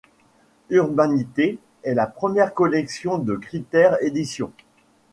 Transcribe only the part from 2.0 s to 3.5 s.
première collection de